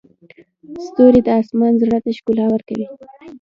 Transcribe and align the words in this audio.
ستوري 0.85 1.19
د 1.25 1.27
اسمان 1.41 1.73
زړه 1.81 1.97
ته 2.03 2.09
ښکلا 2.17 2.45
ورکوي. 2.49 2.85